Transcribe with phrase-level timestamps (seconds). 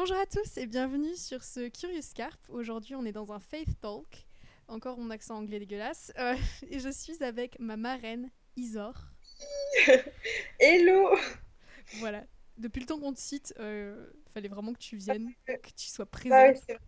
[0.00, 2.38] Bonjour à tous et bienvenue sur ce Curious Carp.
[2.50, 4.28] Aujourd'hui, on est dans un Faith Talk.
[4.68, 6.12] Encore mon accent anglais dégueulasse.
[6.20, 6.36] Euh,
[6.70, 8.94] et je suis avec ma marraine, Isor.
[10.60, 11.16] Hello
[11.94, 12.22] Voilà.
[12.58, 16.06] Depuis le temps qu'on te cite, euh, fallait vraiment que tu viennes, que tu sois
[16.06, 16.58] présente.
[16.64, 16.78] c'est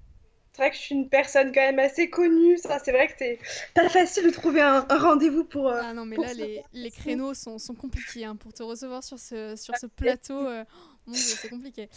[0.52, 2.58] c'est vrai que je suis une personne quand même assez connue.
[2.58, 3.38] Ça, c'est vrai que c'est
[3.72, 5.68] pas facile de trouver un, un rendez-vous pour.
[5.68, 6.32] euh, Ah non, mais là,
[6.72, 10.38] les, créneaux sont, sont compliqués hein, pour te recevoir sur ce, sur ce plateau.
[10.38, 10.62] oh,
[11.06, 11.88] mon Dieu, c'est compliqué.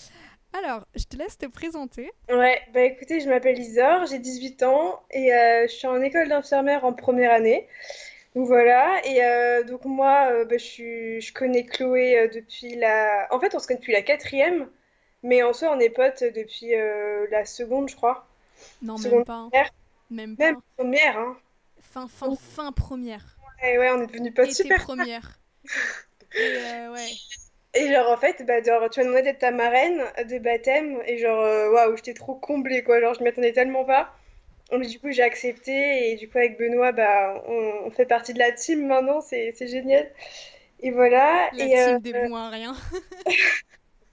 [0.54, 2.12] Alors, je te laisse te présenter.
[2.30, 6.30] Ouais, bah écoutez, je m'appelle Isor, j'ai 18 ans et euh, je suis en école
[6.30, 7.68] d'infirmière en première année.
[8.36, 13.28] Donc voilà, et euh, donc moi, euh, bah, je suis, je connais Chloé depuis la...
[13.32, 14.68] En fait, on se connaît depuis la quatrième,
[15.24, 16.72] mais en soi, on est potes depuis
[17.32, 18.28] la seconde, je crois.
[18.82, 19.34] Non, même pas.
[19.34, 19.50] hein.
[19.50, 19.70] première,
[20.12, 20.44] Même pas.
[20.46, 21.38] même première, hein.
[21.92, 23.38] Fin, fin, fin première.
[23.62, 25.40] Ouais, ouais, on est devenus potes Été super première.
[26.36, 27.10] Et ouais.
[27.76, 31.18] Et genre, en fait, bah, genre, tu m'as demandé d'être ta marraine de baptême, et
[31.18, 33.00] genre, euh, waouh, j'étais trop comblée, quoi.
[33.02, 34.14] Genre, je m'y attendais tellement pas.
[34.72, 38.34] Donc, du coup, j'ai accepté, et du coup, avec Benoît, bah, on, on fait partie
[38.34, 40.10] de la team maintenant, c'est c'est génial.
[40.82, 41.50] Et voilà.
[41.54, 42.76] La Et, euh, team des bons à rien.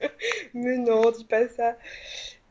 [0.54, 1.76] mais non, dis pas ça.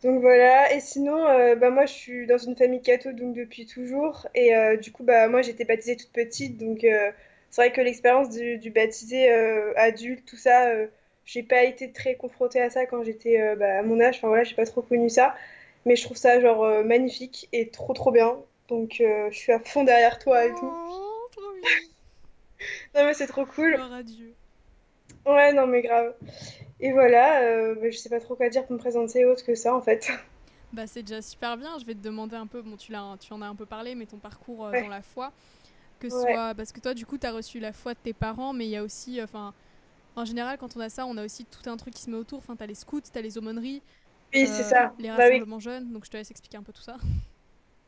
[0.03, 3.65] Donc voilà, et sinon, euh, bah, moi, je suis dans une famille catho, donc depuis
[3.65, 7.11] toujours, et euh, du coup, bah, moi, j'ai été baptisée toute petite, donc euh,
[7.49, 10.87] c'est vrai que l'expérience du, du baptisé euh, adulte, tout ça, euh,
[11.31, 14.29] j'ai pas été très confrontée à ça quand j'étais euh, bah, à mon âge, enfin
[14.29, 15.35] voilà, j'ai pas trop connu ça,
[15.85, 18.35] mais je trouve ça genre euh, magnifique et trop trop bien,
[18.67, 20.73] donc euh, je suis à fond derrière toi et tout.
[20.73, 21.69] Oh, trop bien.
[22.95, 23.75] Non mais c'est trop cool.
[23.75, 24.33] Gloire à Dieu.
[25.25, 26.13] Ouais, non mais grave.
[26.81, 29.75] Et voilà, bah, je sais pas trop quoi dire pour me présenter autre que ça
[29.75, 30.09] en fait.
[30.71, 31.79] Bah, c'est déjà super bien.
[31.79, 33.95] Je vais te demander un peu, bon, tu, l'as, tu en as un peu parlé,
[33.95, 34.83] mais ton parcours Ouais.
[34.83, 35.31] dans la foi.
[35.99, 36.11] Que Ouais.
[36.33, 36.53] soit.
[36.53, 38.69] Parce que toi, du coup, tu as reçu la foi de tes parents, mais il
[38.69, 39.19] y a aussi.
[39.19, 39.55] Enfin.
[40.19, 42.17] En général, quand on a ça, on a aussi tout un truc qui se met
[42.17, 42.39] autour.
[42.39, 43.83] Enfin, t'as les scouts, t'as les aumôneries,
[44.33, 44.95] Oui, euh, c'est ça.
[44.99, 45.43] les Bah oui.
[45.43, 45.91] rassemblements jeunes.
[45.93, 46.97] Donc, je te laisse expliquer un peu tout ça.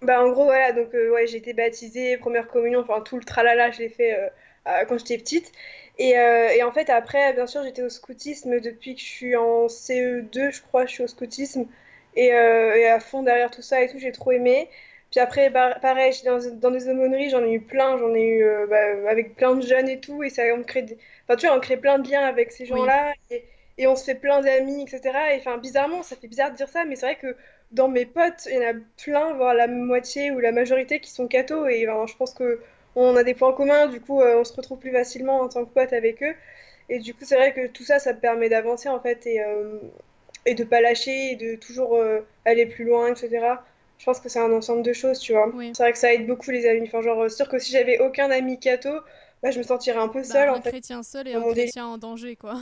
[0.01, 3.23] Bah en gros voilà donc euh, ouais j'ai été baptisée première communion enfin tout le
[3.23, 4.29] tralala je l'ai fait euh,
[4.67, 5.51] euh, quand j'étais petite
[5.99, 9.35] et, euh, et en fait après bien sûr j'étais au scoutisme depuis que je suis
[9.35, 11.67] en CE2 je crois je suis au scoutisme
[12.15, 14.69] et, euh, et à fond derrière tout ça et tout j'ai trop aimé
[15.11, 18.67] puis après pareil dans, dans des aumôneries j'en ai eu plein j'en ai eu euh,
[18.67, 20.97] bah, avec plein de jeunes et tout et ça on crée des...
[21.27, 22.91] enfin tu vois on crée plein de liens avec ces Oui.
[22.91, 23.43] gens-là et,
[23.77, 25.01] et on se fait plein d'amis etc
[25.33, 27.35] et enfin bizarrement ça fait bizarre de dire ça mais c'est vrai que
[27.71, 31.09] dans mes potes, il y en a plein, voire la moitié ou la majorité qui
[31.09, 32.59] sont cathos et je pense que
[32.95, 35.63] on a des points communs, du coup euh, on se retrouve plus facilement en tant
[35.65, 36.35] que pote avec eux.
[36.89, 39.41] Et du coup c'est vrai que tout ça, ça me permet d'avancer en fait et,
[39.41, 39.79] euh,
[40.45, 43.63] et de pas lâcher et de toujours euh, aller plus loin, etc.
[44.01, 45.47] Je pense que c'est un ensemble de choses, tu vois.
[45.55, 45.71] Oui.
[45.75, 46.87] C'est vrai que ça aide beaucoup les amis.
[46.87, 48.89] Enfin genre, euh, sûr que si j'avais aucun ami catho,
[49.43, 50.71] bah, je me sentirais un peu Bah, seule un en fait.
[50.71, 51.53] chrétien seul et un délire.
[51.65, 52.59] chrétien en danger, quoi.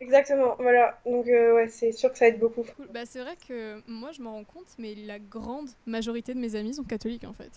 [0.00, 0.98] Exactement, voilà.
[1.06, 2.62] Donc euh, ouais, c'est sûr que ça aide beaucoup.
[2.76, 2.86] Cool.
[2.92, 6.54] Bah, c'est vrai que moi, je m'en rends compte, mais la grande majorité de mes
[6.56, 7.50] amis sont catholiques, en fait.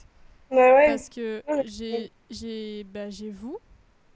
[0.52, 0.86] Ouais, ouais.
[0.88, 1.64] Parce que Ouais.
[1.66, 3.58] j'ai j'ai bah, j'ai vous,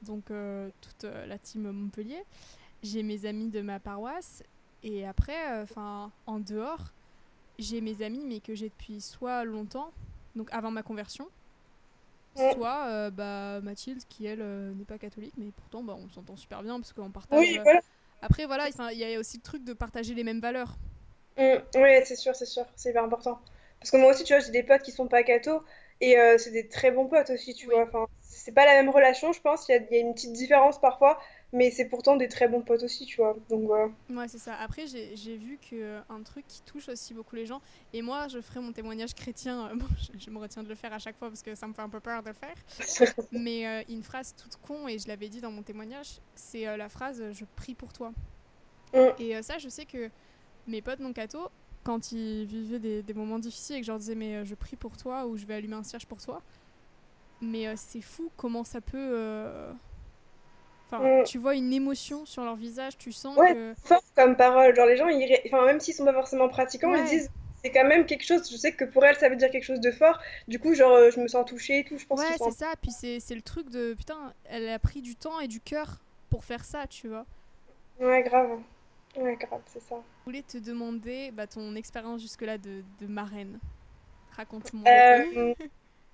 [0.03, 2.23] donc euh, toute euh, la team Montpellier,
[2.83, 4.43] j'ai mes amis de ma paroisse,
[4.83, 6.93] et après, enfin, en dehors,
[7.61, 9.93] j'ai mes amis, mais que j'ai depuis soit longtemps,
[10.35, 11.27] donc avant ma conversion,
[12.35, 16.35] soit euh, bah, Mathilde, qui elle euh, n'est pas catholique, mais pourtant bah, on s'entend
[16.35, 17.39] super bien, parce qu'on partage.
[17.39, 17.81] Oui, euh, voilà.
[18.21, 20.77] Après, voilà, il y a aussi le truc de partager les mêmes valeurs.
[21.37, 23.39] Mm, ouais, c'est sûr, c'est sûr, c'est hyper important.
[23.79, 25.63] Parce que moi aussi, tu vois, j'ai des potes qui sont pas cathos
[26.01, 27.75] et euh, c'est des très bons potes aussi, tu Oui.
[27.75, 27.83] vois.
[27.83, 29.67] Enfin, c'est pas la même relation, je pense.
[29.67, 31.19] Il y a, il y a une petite différence parfois,
[31.53, 33.35] mais c'est pourtant des très bons potes aussi, tu vois.
[33.49, 33.89] Donc voilà.
[34.09, 34.55] Ouais, c'est ça.
[34.55, 38.27] Après, j'ai vu que euh, un truc qui touche aussi beaucoup les gens, et moi,
[38.29, 40.99] je ferai mon témoignage chrétien, euh, bon, je, je me retiens de le faire à
[40.99, 42.55] chaque fois parce que ça me fait un peu peur de le faire,
[43.31, 46.77] mais euh, une phrase toute con, et je l'avais dit dans mon témoignage, c'est euh,
[46.77, 48.13] la phrase Je prie pour toi.
[48.93, 49.07] Mm.
[49.19, 50.09] Et ça, je sais que
[50.67, 51.49] mes potes non cathos,
[51.83, 54.77] quand ils vivaient des, des moments difficiles et que je leur disais Mais je prie
[54.77, 56.41] pour toi, ou je vais allumer un cierge pour toi,
[57.41, 59.73] mais c'est fou comment ça peut.
[60.91, 61.23] Enfin, Mm.
[61.23, 63.73] tu vois une émotion sur leur visage, tu sens Ouais, que.
[63.83, 64.75] fort comme parole.
[64.75, 67.29] Genre, les gens, ils ré- enfin, même s'ils sont pas forcément pratiquants, ils disent
[67.63, 68.49] c'est quand même quelque chose.
[68.51, 70.19] Je sais que pour elles, ça veut dire quelque chose de fort.
[70.47, 71.97] Du coup, genre, euh, je me sens touchée et tout.
[71.97, 72.51] Je pense Ouais, sont.
[72.51, 72.73] c'est ça.
[72.81, 75.99] Puis c'est le truc de putain, elle a pris du temps et du cœur
[76.29, 77.25] pour faire ça, tu vois.
[77.99, 78.59] Ouais, grave.
[79.17, 79.95] Ouais, grave, c'est ça.
[80.21, 83.59] Je voulais te demander bah, ton expérience jusque-là de, de marraine.
[84.35, 84.89] Raconte-moi.
[84.89, 85.53] Euh,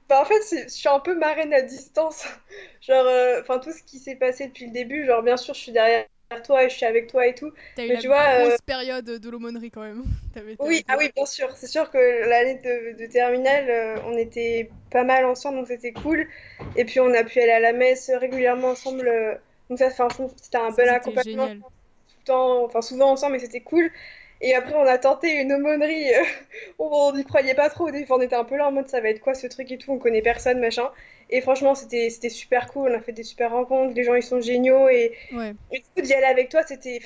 [0.09, 2.25] Bah en fait, je suis un peu marraine à distance.
[2.81, 5.59] Genre, euh, enfin, tout ce qui s'est passé depuis le début, genre, bien sûr, je
[5.59, 6.05] suis derrière
[6.45, 7.51] toi et je suis avec toi et tout.
[7.75, 10.03] T'as eu mais la tu vois, grosse euh, période de l'aumônerie quand même.
[10.59, 11.49] Oui, ah oui, bien sûr.
[11.55, 11.97] C'est sûr que
[12.29, 16.27] l'année de, de terminale, euh, on était pas mal ensemble, donc c'était cool.
[16.75, 19.11] Et puis, on a pu aller à la messe régulièrement ensemble.
[19.69, 23.61] donc ça, c'était un bon c'était accompagnement tout le temps, enfin, souvent ensemble, et c'était
[23.61, 23.91] cool.
[24.41, 26.05] Et après, on a tenté une aumônerie.
[26.79, 27.87] on n'y croyait pas trop.
[27.87, 29.71] Au début, on était un peu là en mode ça va être quoi ce truc
[29.71, 29.91] et tout.
[29.91, 30.89] On connaît personne, machin.
[31.29, 32.91] Et franchement, c'était super cool.
[32.91, 33.93] On a fait des super rencontres.
[33.95, 34.89] Les gens, ils sont géniaux.
[34.89, 35.53] Et, Ouais.
[35.71, 36.99] et du coup, d'y aller avec toi, c'était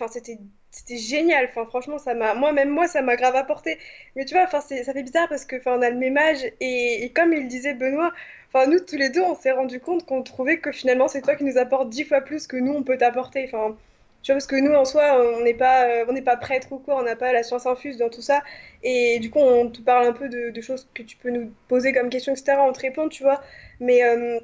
[0.98, 1.45] génial.
[1.50, 3.77] Enfin, franchement, ça m'a moi même moi, ça m'a grave apporté.
[4.16, 6.44] Mais tu vois, enfin, ça fait bizarre parce que enfin, on a le même âge
[6.60, 8.12] et, et comme il disait Benoît,
[8.54, 11.36] enfin, nous tous les deux, on s'est rendu compte qu'on trouvait que finalement, c'est toi
[11.36, 13.45] qui nous apporte dix fois plus que nous on peut t'apporter.
[13.45, 13.75] Enfin,
[14.22, 16.72] tu vois, parce que nous, en soi, on n'est pas, euh, on n'est pas prêtre
[16.72, 18.44] ou quoi, on n'a pas la science infuse dans tout ça.
[18.84, 21.94] Et du coup, on te parle un peu de, choses que tu peux nous poser
[21.94, 22.58] comme questions, etc.
[22.60, 23.42] On te répond, tu vois.
[23.80, 24.40] Mais, euh,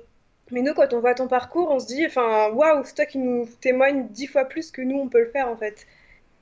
[0.52, 3.20] mais nous, quand on voit ton parcours, on se dit, enfin, waouh, c'est toi qui
[3.20, 5.86] nous témoigne dix fois plus que nous, on peut le faire, en fait.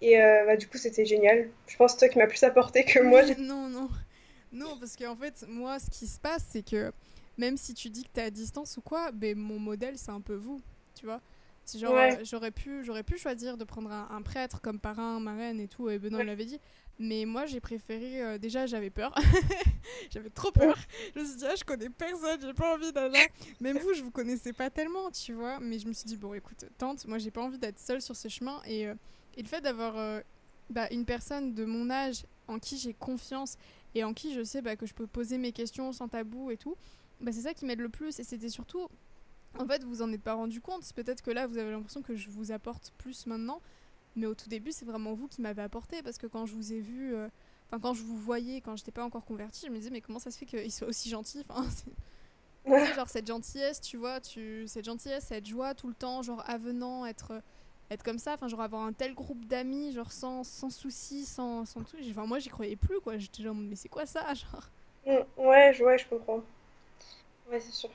[0.01, 1.49] Et euh, bah, du coup, c'était génial.
[1.67, 3.21] Je pense que toi qui m'as plus apporté que moi.
[3.37, 3.89] non, non.
[4.53, 6.93] Non, parce qu'en fait, moi, ce qui se passe, c'est que
[7.37, 10.21] même si tu dis que t'es à distance ou quoi, ben, mon modèle, c'est un
[10.21, 10.61] peu vous,
[10.97, 11.19] tu vois.
[11.73, 12.17] Ouais.
[12.19, 15.67] euh, j'aurais pu, j'aurais pu choisir de prendre un, un prêtre comme parrain, marraine et
[15.67, 16.25] tout, et Benoît Ouais.
[16.25, 16.59] l'avait dit.
[16.99, 18.21] Mais moi, j'ai préféré.
[18.21, 19.13] euh, déjà, j'avais peur.
[20.11, 20.77] j'avais trop peur.
[21.13, 23.27] Je me suis dit, ah, je connais personne, j'ai pas envie d'aller.
[23.59, 25.59] Même vous, je vous connaissais pas tellement, tu vois.
[25.59, 28.15] Mais je me suis dit, bon, écoute, tante, moi, j'ai pas envie d'être seule sur
[28.15, 28.61] ce chemin.
[28.65, 28.95] Et, euh,
[29.35, 30.21] et le fait d'avoir euh,
[30.69, 33.57] bah, une personne de mon âge en qui j'ai confiance
[33.93, 36.57] et en qui je sais bah, que je peux poser mes questions sans tabou et
[36.57, 36.75] tout,
[37.19, 38.17] bah, c'est ça qui m'aide le plus.
[38.19, 38.87] Et c'était surtout,
[39.59, 40.91] en fait, vous en êtes pas rendu compte.
[40.93, 43.61] Peut-être que là, vous avez l'impression que je vous apporte plus maintenant.
[44.15, 46.03] Mais au tout début, c'est vraiment vous qui m'avez apporté.
[46.03, 47.29] Parce que quand je vous ai vu, euh,
[47.67, 50.19] enfin, quand je vous voyais, quand j'étais pas encore convertie, je me disais, mais comment
[50.19, 51.45] ça se fait qu'il soit aussi gentil?
[51.49, 51.67] Enfin,
[52.95, 54.67] genre cette gentillesse, tu vois, tu...
[54.67, 57.41] cette gentillesse, cette joie tout le temps, genre avenant, être,
[57.91, 61.65] être comme ça, enfin, genre avoir un tel groupe d'amis, genre sans, sans soucis, sans,
[61.65, 61.97] sans tout.
[62.09, 63.17] Enfin, moi, j'y croyais plus, quoi.
[63.17, 64.71] J'étais genre, mais c'est quoi ça, genre?
[65.05, 66.43] Mm, Ouais, ouais, je comprends.
[67.49, 67.89] Ouais, c'est sûr.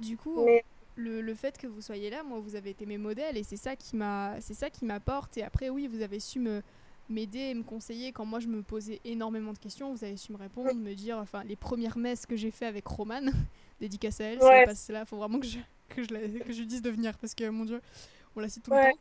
[0.00, 0.64] Du coup, Mais
[0.96, 3.56] le, le fait que vous soyez là, moi, vous avez été mes modèles et c'est
[3.56, 5.36] ça qui m'a, c'est ça qui m'apporte.
[5.38, 6.62] Et après, oui, vous avez su me
[7.08, 9.92] m'aider et me conseiller quand moi je me posais énormément de questions.
[9.92, 12.86] Vous avez su me répondre, me dire, enfin, les premières messes que j'ai fait avec
[12.86, 13.32] Romane,
[13.80, 14.58] dédicace à elle, Ouais.
[14.60, 15.58] elle passe là, faut vraiment que je,
[15.88, 17.80] que je, la- que je lui dise de venir parce que mon dieu,
[18.36, 18.98] on la cite tout le temps.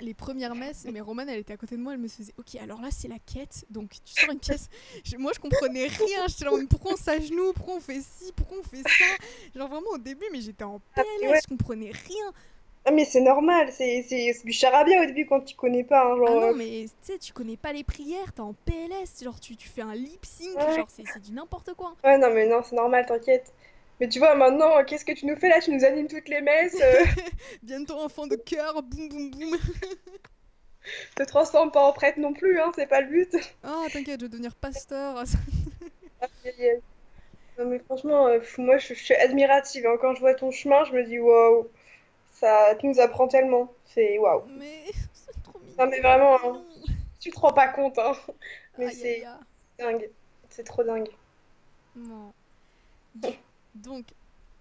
[0.00, 2.56] Les premières messes, mais Romane, elle était à côté de moi, elle me faisait Ok,
[2.56, 4.68] alors là, c'est la quête, donc tu sors une pièce.
[5.04, 6.26] Je- moi, je comprenais rien.
[6.26, 7.52] J'étais là, mais pourquoi on s'agenouille?
[7.54, 8.32] Pourquoi on fait ci?
[8.34, 9.16] Pourquoi on fait ça?
[9.54, 11.42] Genre vraiment au début, mais j'étais en Ah, PLS, ouais.
[11.42, 12.32] je comprenais rien.
[12.84, 14.06] Ah, mais c'est normal, c'est
[14.44, 16.04] du charabia au début quand tu connais pas.
[16.04, 18.54] hein, genre, Ah non, euh, mais tu sais, tu connais pas les prières, t'es en
[18.54, 20.68] PLS, genre tu, tu fais un lip sync, Ouais.
[20.70, 21.96] genre c'est c'est du n'importe quoi.
[22.04, 23.52] Ouais, non, mais non, c'est normal, t'inquiète.
[24.02, 25.60] Mais tu vois, maintenant, qu'est-ce que tu nous fais là?
[25.60, 27.04] Tu nous animes toutes les messes, euh,
[27.62, 29.56] Bientôt enfant de cœur, boum boum boum.
[31.14, 33.36] te transforme pas en prêtre non plus, hein, c'est pas le but.
[33.62, 35.22] Ah, t'inquiète, je vais devenir pasteur.
[37.56, 39.86] Non, mais franchement, euh, moi, je, je suis admirative.
[39.86, 39.96] hein.
[40.00, 41.68] Quand je vois ton chemin, je me dis, waouh,
[42.32, 43.72] ça tu nous apprend tellement.
[43.84, 44.42] C'est waouh.
[44.58, 44.82] Mais
[45.14, 45.76] c'est trop mignon.
[45.78, 46.64] Non, mais vraiment, hein.
[47.20, 48.16] Tu te rends pas compte, hein.
[48.78, 49.22] Mais c'est
[49.78, 50.10] dingue.
[50.50, 51.08] C'est trop dingue.
[51.94, 52.32] Non.
[53.74, 54.06] Donc,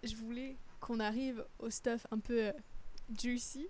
[0.04, 2.52] je voulais qu'on arrive au stuff un peu euh,
[3.20, 3.68] juicy.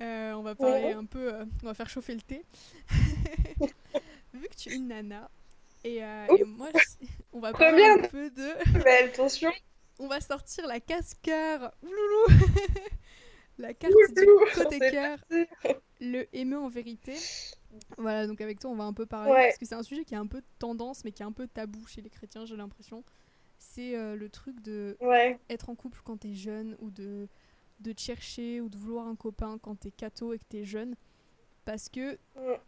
[0.00, 0.92] Euh, on va parler Ouais.
[0.94, 2.44] un peu, euh, on va faire chauffer le thé.
[4.34, 5.30] Vu que tu es une nana,
[5.84, 8.48] et, et moi, je- on va parler Première un peu de...
[8.84, 9.50] Mais attention,
[9.98, 11.72] On va sortir la casse-cœur.
[11.82, 12.26] Ouloulou
[13.58, 15.18] La carte du Ouloulou, côté c'est cœur,
[16.00, 17.14] le aimer en vérité.
[17.98, 19.46] Voilà, donc avec toi, on va un peu parler, Ouais.
[19.48, 21.46] parce que c'est un sujet qui est un peu tendance, mais qui est un peu
[21.46, 23.04] tabou chez les chrétiens, j'ai l'impression.
[23.74, 27.26] C'est euh, le truc de Ouais, être en couple quand t'es jeune, ou de,
[27.80, 30.94] de te chercher, ou de vouloir un copain quand t'es catho et que t'es jeune.
[31.64, 32.58] Parce que, Mm.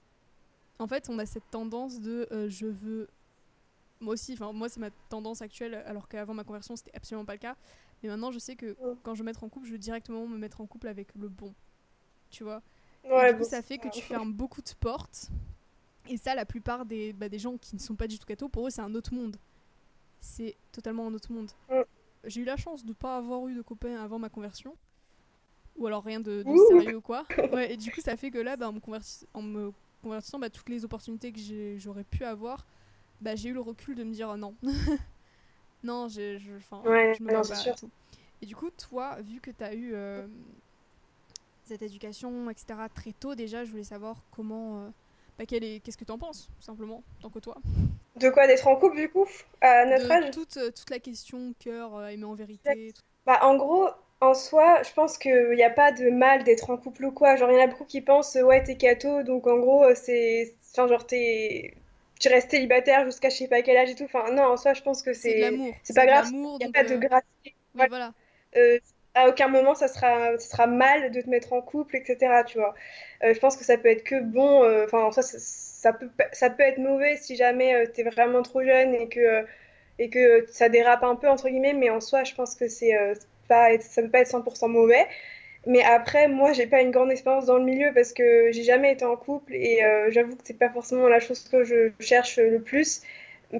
[0.78, 3.08] en fait, on a cette tendance de euh, je veux.
[4.00, 7.34] Moi aussi, enfin, moi, c'est ma tendance actuelle, alors qu'avant ma conversion, c'était absolument pas
[7.34, 7.56] le cas.
[8.02, 8.96] Mais maintenant, je sais que Mm.
[9.02, 11.28] quand je veux mettre en couple, je veux directement me mettre en couple avec le
[11.28, 11.54] bon.
[12.30, 12.62] Tu vois?
[13.04, 15.28] Et du coup, ça fait que tu fermes beaucoup de portes.
[16.08, 18.49] Et ça, la plupart des, bah, des gens qui ne sont pas du tout catho,
[18.49, 19.37] pour eux, c'est un autre monde.
[20.25, 21.50] C'est totalement un autre monde.
[21.71, 21.81] Mm.
[22.25, 24.75] J'ai eu la chance de pas avoir eu de copain avant ma conversion.
[25.76, 27.26] Ou alors rien de, sérieux ou quoi.
[27.52, 29.71] Ouais, et du coup, ça fait que là, bah, en, me converti- en me
[30.02, 32.64] convertissant, bah, toutes les opportunités que j'aurais pu avoir,
[33.21, 34.54] bah, j'ai eu le recul de me dire oh, non.
[35.83, 37.73] non, j'ai- je, enfin, Ouais, je me non, pas sûr.
[37.75, 37.90] et tout.
[38.40, 40.26] Et du coup, toi, vu que tu as eu euh,
[41.64, 44.81] cette éducation, etc., très tôt déjà, je voulais savoir comment.
[44.81, 44.90] euh,
[45.38, 47.57] bah, Qu'est-ce que tu en penses, tout simplement, tant que toi
[48.17, 49.26] De quoi d'être en couple du coup,
[49.61, 50.35] à notre De âge?
[50.35, 52.93] toute, euh, toute la question cœur, euh, aimer en vérité.
[52.93, 53.88] tout- Bah, en gros,
[54.21, 57.37] en soi, je pense qu'il n'y a pas de mal d'être en couple ou quoi.
[57.37, 59.95] Genre, il y en a beaucoup qui pensent, ouais, t'es catho, donc en gros, euh,
[59.95, 60.55] c'est.
[60.73, 61.75] Enfin, genre, t'es.
[62.21, 64.05] Tu restes célibataire jusqu'à je sais pas quel âge et tout.
[64.05, 65.41] Enfin, non, en soi, je pense que C'est c'est.
[65.41, 65.75] l'amour.
[65.83, 67.55] c'est pas grave, l'amour, Il n'y a pas de gratuit.
[67.75, 68.14] oui, voilà.
[68.57, 68.79] Euh,
[69.14, 72.44] à aucun moment, ça sera, mal de te mettre en couple, etc.
[72.47, 72.75] Tu vois.
[73.23, 74.64] Euh, je pense que ça peut être que bon.
[74.64, 75.38] euh, Enfin, ça, ça,
[76.33, 81.04] ça peut, être mauvais si jamais tu es vraiment trop jeune et que, ça dérape
[81.04, 82.94] un peu, entre guillemets, mais en soi, je pense que c'est
[83.49, 85.06] pas, ça peut pas être 100% mauvais.
[85.66, 88.92] Mais après, moi, j'ai pas une grande expérience dans le milieu parce que j'ai jamais
[88.92, 92.37] été en couple et euh, j'avoue que c'est pas forcément la chose que je cherche
[92.38, 93.02] le plus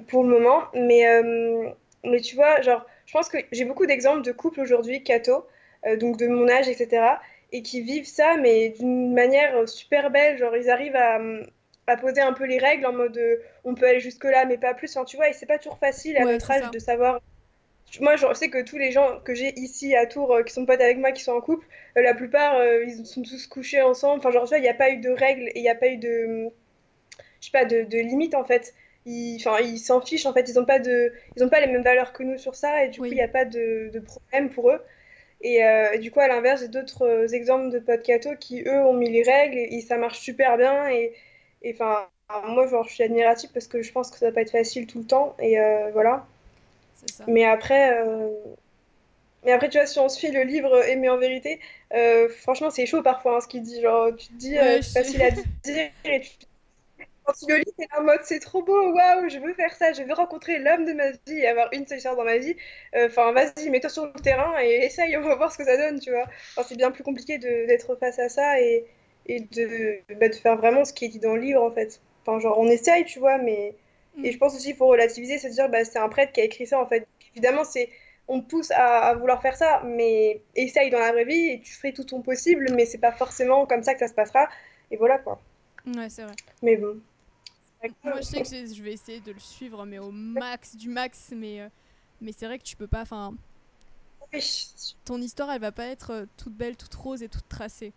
[0.07, 0.63] pour le moment.
[0.75, 1.69] Euh,
[2.03, 5.45] mais tu vois, genre, je pense que j'ai beaucoup d'exemples de couples aujourd'hui, catho,
[5.85, 7.05] euh, donc de mon âge, etc.,
[7.51, 10.37] et qui vivent ça, mais d'une manière super belle.
[10.37, 11.21] Genre, ils arrivent à,
[11.87, 13.19] à poser un peu les règles en mode
[13.63, 14.95] on peut aller jusque-là, mais pas plus.
[14.97, 17.21] Enfin, tu vois, et c'est pas toujours facile à notre âge de savoir
[18.01, 20.65] moi, je sais que tous les gens que j'ai ici à Tours, euh, qui sont
[20.65, 21.65] potes avec moi, qui sont en couple,
[21.97, 24.19] euh, la plupart, euh, ils sont tous couchés ensemble.
[24.19, 25.75] Enfin, genre, tu vois, il n'y a pas eu de règles et il n'y a
[25.75, 26.49] pas eu de,
[27.39, 28.73] je sais pas, de, de limite en fait.
[29.05, 30.49] Ils, s'en fichent en fait.
[30.49, 32.89] Ils n'ont pas de, ils ont pas les mêmes valeurs que nous sur ça et
[32.89, 34.81] du coup, il n'y a pas de, de, problème pour eux.
[35.41, 35.61] Et,
[35.99, 38.01] du coup, à l'inverse, j'ai d'autres exemples de potes
[38.39, 40.89] qui eux ont mis les règles et, ça marche super bien.
[40.89, 41.13] Et
[41.73, 42.07] enfin,
[42.47, 44.87] moi, genre, je suis admirative parce que je pense que ça va pas être facile
[44.87, 45.57] tout le temps et
[45.93, 46.25] voilà.
[47.27, 48.29] Mais après, euh,
[49.43, 51.59] mais après, tu vois, si on suit le livre Aimer en vérité,
[51.93, 53.81] euh, franchement, c'est chaud parfois hein, ce qu'il dit.
[53.81, 56.29] Genre, tu te dis, euh, c'est facile à dire, et tu...
[57.25, 59.93] quand tu le lis, t'es en mode, c'est trop beau, waouh, je veux faire ça,
[59.93, 62.55] je veux rencontrer l'homme de ma vie et avoir une seule histoire dans ma vie.
[62.95, 65.99] Enfin, vas-y, mets-toi sur le terrain et essaye, on va voir ce que ça donne,
[65.99, 66.25] tu vois.
[66.51, 68.85] Enfin, c'est bien plus compliqué d'être face à ça et,
[69.25, 71.99] et de, bah, de faire vraiment ce qui est dit dans le livre, en fait.
[72.21, 73.75] Enfin, genre, on essaye, tu vois, mais
[74.23, 76.43] et je pense aussi qu'il faut relativiser, c'est dire bah, c'est un prêtre qui a
[76.43, 77.07] écrit ça en fait.
[77.33, 77.89] Évidemment, c'est
[78.27, 81.73] on te pousse à, vouloir faire ça, mais essaye dans la vraie vie et tu
[81.73, 84.47] ferais tout ton possible, mais c'est pas forcément comme ça que ça se passera.
[84.89, 85.39] Et voilà quoi.
[85.85, 86.35] Ouais, c'est vrai.
[86.63, 86.99] Mais bon.
[88.03, 91.33] Moi, je sais que je vais essayer de le suivre, mais au max du max,
[91.35, 91.69] mais, euh,
[92.21, 93.01] mais c'est vrai que tu peux pas.
[93.01, 93.33] Enfin,
[95.05, 97.93] ton histoire, elle va pas être euh, toute belle, toute rose et toute tracée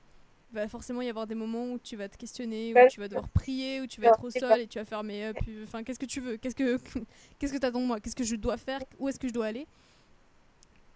[0.51, 3.29] va forcément y avoir des moments où tu vas te questionner, où tu vas devoir
[3.29, 5.33] prier, où tu vas être au sol et tu vas faire mais euh,
[5.65, 6.79] enfin qu'est-ce que tu veux, qu'est-ce que
[7.39, 9.45] qu'est-ce que t'attends de moi, qu'est-ce que je dois faire, où est-ce que je dois
[9.45, 9.67] aller?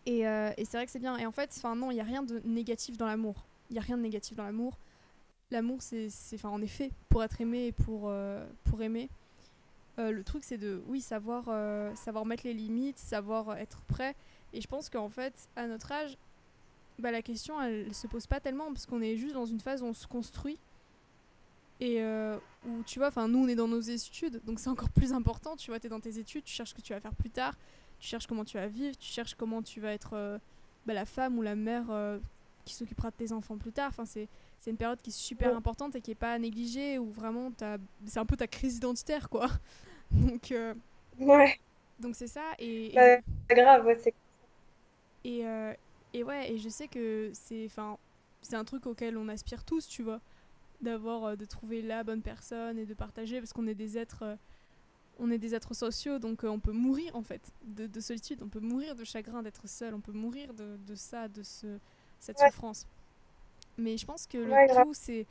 [0.07, 1.19] Et, et c'est vrai que c'est bien.
[1.19, 3.47] Et en fait, enfin non, il y a rien de négatif dans l'amour.
[3.71, 4.79] Il y a rien de négatif dans l'amour.
[5.53, 6.11] L'amour, c'est,
[6.45, 9.09] en effet pour être aimé et pour euh, pour aimer.
[9.99, 11.45] le truc, c'est de oui savoir
[11.97, 14.17] savoir mettre les limites, savoir être prêt.
[14.53, 16.19] Et je pense qu'en fait, à notre âge,
[16.99, 19.83] bah, la question elle se pose pas tellement parce qu'on est juste dans une phase
[19.83, 20.59] où on se construit
[21.81, 24.91] et euh, où tu vois, enfin nous on est dans nos études donc c'est encore
[24.91, 27.01] plus important, tu vois, tu es dans tes études, tu cherches ce que tu vas
[27.01, 27.55] faire plus tard,
[27.99, 30.39] tu cherches comment tu vas vivre, tu cherches comment tu vas être euh,
[30.87, 32.19] bah, la femme ou la mère euh,
[32.65, 34.29] qui s'occupera de tes enfants plus tard, enfin c'est
[34.63, 37.51] c'est une période qui est super importante et qui est pas négligée où vraiment
[38.07, 39.49] c'est un peu ta crise identitaire quoi.
[40.11, 40.55] donc
[41.19, 41.61] ouais.
[41.99, 44.15] Donc c'est ça et, bah, grave, ouais, c'est
[45.25, 45.45] et,
[46.15, 47.99] et ouais, et je sais que c'est enfin
[48.41, 50.21] c'est un truc auquel on aspire tous, tu vois,
[50.83, 54.23] d'avoir euh, de trouver la bonne personne et de partager parce qu'on est des êtres
[54.23, 54.37] euh,
[55.19, 58.41] on est des êtres sociaux donc euh, on peut mourir en fait de, de, solitude,
[58.43, 61.79] on peut mourir de chagrin d'être seul, on peut mourir de, de ça, de ce,
[62.19, 62.87] cette souffrance.
[63.79, 65.27] Mais je pense que le tout c'est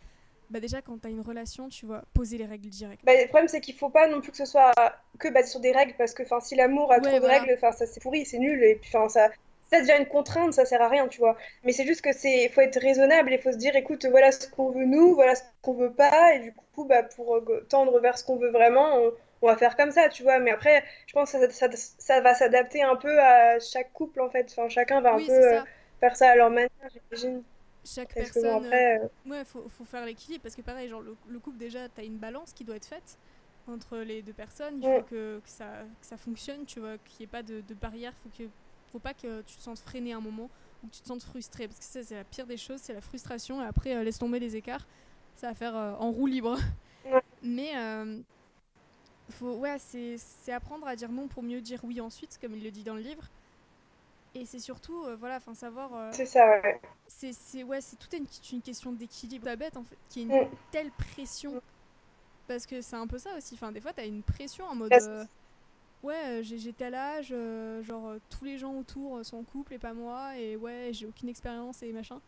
[0.50, 3.06] bah déjà quand tu as une relation, tu vois, poser les règles directes.
[3.06, 4.74] Bah, le problème c'est qu'il faut pas non plus que ce soit
[5.18, 8.02] que basé sur des règles parce que si l'amour a trop de règles, ça c'est
[8.02, 9.30] pourri, c'est nul et puis ça
[9.72, 11.38] ça devient une contrainte, ça sert à rien, tu vois.
[11.64, 14.50] Mais c'est juste que c'est, faut être raisonnable et faut se dire, écoute, voilà ce
[14.50, 18.00] qu'on veut nous, voilà ce qu'on veut pas, et du coup, bah, pour euh, tendre
[18.00, 18.98] vers ce qu'on veut vraiment,
[19.42, 20.40] on, va faire comme ça, tu vois.
[20.40, 24.30] Mais après, je pense que ça, ça, va s'adapter un peu à chaque couple, en
[24.30, 24.48] fait.
[24.52, 25.62] Enfin, chacun va un peu euh,
[26.02, 27.42] faire ça à leur manière, j'imagine.
[27.84, 28.66] Chaque personne.
[28.66, 32.04] après, euh, Ouais, faut, faut faire l'équilibre parce que pareil, genre le, couple déjà, t'as
[32.04, 33.18] une balance qui doit être faite
[33.68, 34.82] entre les deux personnes.
[34.82, 37.62] Il faut que, que, ça, que ça fonctionne, tu vois, qu'il n'y ait pas de,
[37.62, 38.14] de barrière.
[38.24, 38.50] Faut que
[38.92, 40.50] faut pas que tu te sentes freiné un moment
[40.84, 42.94] ou que tu te sentes frustré parce que ça c'est la pire des choses, c'est
[42.94, 44.86] la frustration et après euh, laisse tomber les écarts,
[45.36, 46.58] ça va faire euh, en roue libre.
[47.44, 48.20] Mais euh,
[49.30, 52.72] faut ouais, c'est apprendre à dire non pour mieux dire oui ensuite comme il le
[52.72, 53.30] dit dans le livre.
[54.34, 56.80] Et c'est surtout voilà, enfin savoir C'est ça ouais.
[57.08, 59.46] C'est ouais, c'est toute une, une question d'équilibre.
[59.46, 60.50] La bête en fait qui est une mm.
[60.72, 61.62] telle pression
[62.48, 64.76] parce que c'est un peu ça aussi, enfin des fois tu as une pression en
[64.76, 64.92] mode
[66.04, 69.74] ouais, euh, j'ai tel âge, euh, genre euh, tous les gens autour sont en couple
[69.74, 72.20] et pas moi, et ouais, j'ai aucune expérience et machin.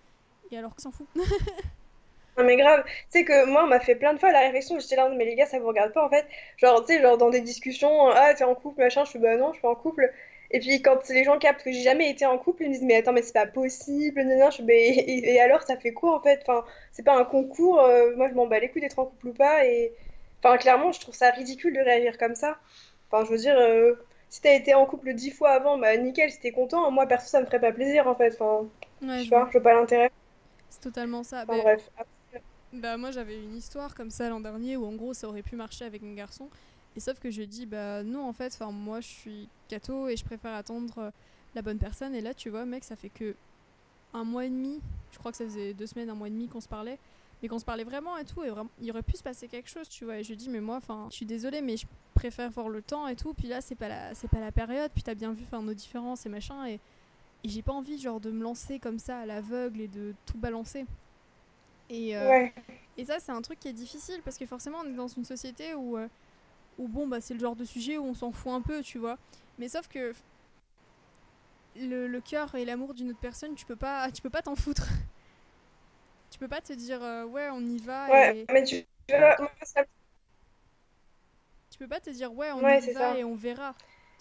[0.51, 1.07] Et alors que s'en fout.
[2.38, 4.79] non mais grave, tu sais que moi on m'a fait plein de fois la réflexion,
[4.79, 6.27] j'étais là, mais les gars ça vous regarde pas en fait.
[6.57, 9.38] Genre, tu sais, genre dans des discussions, ah t'es en couple, machin, je suis bah
[9.38, 10.12] non, je suis pas en couple.
[10.53, 12.83] Et puis quand les gens captent que j'ai jamais été en couple, ils me disent
[12.83, 16.41] mais attends mais c'est pas possible, je bah, et, alors ça fait quoi en fait?
[16.48, 17.81] Enfin, c'est pas un concours,
[18.15, 19.93] moi je m'en bats les couilles d'être en couple ou pas, et
[20.39, 22.60] enfin clairement je trouve ça ridicule de réagir comme ça.
[23.13, 23.93] Enfin, je veux dire, euh,
[24.29, 26.89] si t'as été en couple dix fois avant, bah nickel, si t'es content.
[26.89, 28.36] Moi, perso, ça me ferait pas plaisir en fait.
[28.39, 28.67] Enfin,
[29.01, 30.12] je, vois, je vois pas l'intérêt.
[30.69, 31.43] C'est totalement ça.
[31.43, 31.89] Enfin, bref.
[32.74, 35.55] Bah moi j'avais une histoire comme ça l'an dernier où en gros ça aurait pu
[35.55, 36.50] marcher avec un garçon.
[36.95, 40.23] Et sauf que je dit bah non en fait, moi je suis catho et je
[40.23, 41.12] préfère attendre euh,
[41.55, 42.13] la bonne personne.
[42.15, 43.35] Et là tu vois mec ça fait que
[44.13, 44.79] un mois et demi,
[45.12, 47.00] je crois que ça faisait deux semaines, un mois et demi qu'on se parlait.
[47.41, 49.69] Mais qu'on se parlait vraiment et tout, et vraiment, il aurait pu se passer quelque
[49.69, 50.17] chose, tu vois.
[50.17, 53.05] Et je dit, mais moi, enfin, je suis désolée, mais je préfère voir le temps
[53.09, 53.33] et tout.
[53.33, 54.89] Puis là, c'est pas la, c'est pas la période.
[54.93, 56.65] Puis t'as bien vu, enfin, nos différences et machin.
[56.67, 56.75] Et,
[57.43, 60.38] et j'ai pas envie, genre, de me lancer comme ça à l'aveugle et de tout
[60.38, 60.85] balancer.
[61.89, 62.47] Et, euh,
[62.97, 65.25] et ça, c'est un truc qui est difficile parce que forcément, on est dans une
[65.25, 66.07] société où, euh,
[66.77, 68.98] où bon, bah, c'est le genre de sujet où on s'en fout un peu, tu
[68.98, 69.18] vois.
[69.60, 70.13] Mais sauf que
[71.75, 74.56] le, le cœur et l'amour d'une autre personne, tu peux pas, tu peux pas t'en
[74.56, 74.88] foutre.
[76.32, 78.10] tu peux pas te dire euh, ouais, on y va.
[78.10, 79.15] Ouais, mais tu, tu,
[81.70, 83.18] tu peux pas te dire ouais, on y va ça.
[83.18, 83.75] et on verra.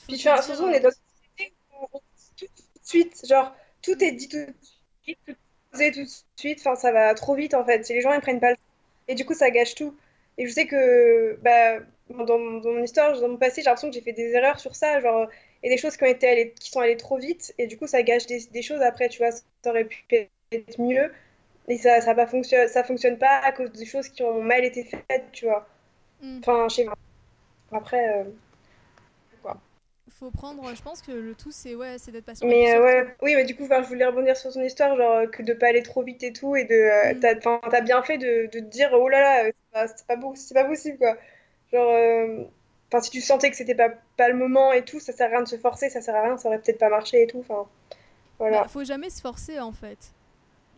[0.08, 2.00] Puis tu vois, surtout, on est dans une société où on
[2.36, 4.54] tout de suite, genre tout est dit tout de
[5.02, 5.34] suite, tout
[5.72, 7.84] tout de suite, enfin ça va trop vite en fait.
[7.84, 8.62] Si les gens ils prennent pas le temps,
[9.08, 9.96] et du coup ça gâche tout.
[10.38, 11.80] Et je sais que bah,
[12.10, 14.74] dans, dans mon histoire, dans mon passé, j'ai l'impression que j'ai fait des erreurs sur
[14.74, 15.28] ça, genre
[15.62, 17.86] et des choses qui ont été allées, qui sont allées trop vite, et du coup
[17.86, 20.04] ça gâche des, des choses après, tu vois, ça aurait pu
[20.52, 21.12] être mieux,
[21.68, 24.64] et ça ça pas fonctionne, ça fonctionne pas à cause des choses qui ont mal
[24.64, 25.66] été faites, tu vois.
[26.22, 26.38] Mm.
[26.40, 26.94] Enfin, je sais pas.
[27.72, 28.20] Après.
[28.20, 28.24] Euh
[30.22, 33.16] faut prendre je pense que le tout c'est ouais c'est d'être patient mais euh, ouais
[33.22, 35.82] oui mais du coup je voulais rebondir sur son histoire genre que de pas aller
[35.82, 37.20] trop vite et tout et de euh, mm.
[37.20, 39.50] t'as as bien fait de, de te dire oh là là
[39.88, 41.16] c'est pas, pas, c'est pas possible quoi
[41.72, 42.44] genre euh,
[42.88, 45.30] enfin si tu sentais que c'était pas pas le moment et tout ça sert à
[45.30, 47.40] rien de se forcer ça sert à rien ça aurait peut-être pas marché et tout
[47.40, 47.66] enfin
[48.38, 50.12] voilà bah, faut jamais se forcer en fait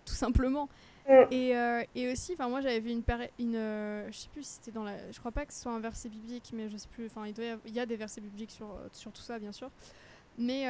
[0.04, 0.68] tout simplement
[1.08, 1.12] Mm.
[1.30, 3.02] Et, euh, et, aussi, enfin moi j'avais vu une,
[3.38, 5.72] une euh, je sais plus si c'était dans la, je crois pas que ce soit
[5.72, 8.22] un verset biblique, mais je sais plus, enfin il, y, il y a des versets
[8.22, 9.70] bibliques sur, euh, sur tout ça bien sûr,
[10.38, 10.66] mais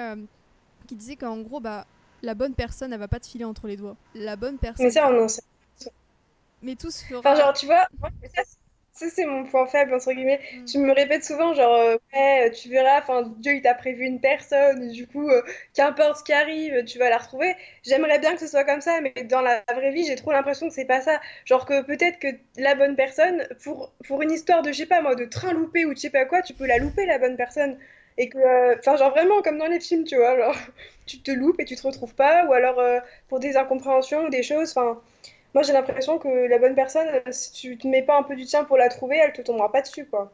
[0.87, 1.87] qui disait qu'en gros bah
[2.23, 4.87] la bonne personne elle va pas te filer entre les doigts, la bonne personne.
[4.87, 5.43] Mais ça on en sait.
[6.63, 7.21] Mais tout se fera.
[7.21, 8.43] Enfin genre tu vois, moi, ça,
[8.95, 10.41] ça, c'est mon point faible, entre guillemets.
[10.55, 10.69] Mm.
[10.73, 14.21] Je me répète souvent, genre, euh, ouais, tu verras, enfin, Dieu, il t'a prévu une
[14.21, 15.43] personne, du coup, euh,
[15.75, 17.57] qu'importe ce qui arrive, tu vas la retrouver.
[17.83, 20.69] J'aimerais bien que ce soit comme ça, mais dans la vraie vie, j'ai trop l'impression
[20.69, 21.21] que c'est pas ça.
[21.45, 25.03] Genre que peut-être que la bonne personne, pour, pour une histoire de, je sais pas
[25.03, 27.19] moi, de train loupé ou de je sais pas quoi, tu peux la louper, la
[27.19, 27.77] bonne personne.
[28.17, 30.57] Et que, euh, enfin, genre vraiment comme dans les films, tu vois, genre,
[31.07, 32.81] tu te loupes et tu te retrouves pas, ou alors
[33.29, 35.01] pour des incompréhensions ou des choses, enfin
[35.55, 38.45] moi j'ai l'impression que la bonne personne, si tu te mets pas un peu du
[38.45, 40.33] tien pour la trouver, elle te tombera pas dessus, quoi.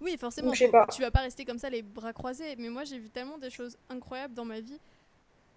[0.00, 2.56] Oui, forcément, tu vas pas rester comme ça les bras croisés.
[2.56, 4.78] Mais moi j'ai vu tellement des choses incroyables dans ma vie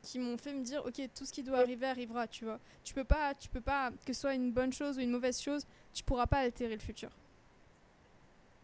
[0.02, 2.60] qui m'ont fait me dire ok tout ce qui doit arriver arrivera tu vois.
[2.84, 5.42] Tu peux pas tu peux pas que ce soit une bonne chose ou une mauvaise
[5.42, 7.10] chose tu pourras pas altérer le futur.